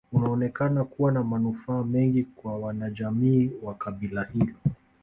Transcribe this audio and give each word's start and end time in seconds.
Unaonekana 0.11 0.83
kuwa 0.83 1.11
na 1.11 1.23
manufaa 1.23 1.83
mengi 1.83 2.23
kwa 2.23 2.57
wanajamii 2.59 3.51
wa 3.63 3.73
kabila 3.73 4.23
hilo 4.23 4.53